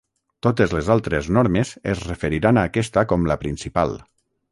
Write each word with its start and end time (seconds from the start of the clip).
Totes 0.45 0.71
les 0.75 0.87
altres 0.93 1.29
normes 1.37 1.73
es 1.93 2.01
referiran 2.07 2.61
a 2.61 2.67
aquesta 2.71 3.05
com 3.13 3.29
la 3.33 3.37
principal. 3.45 3.95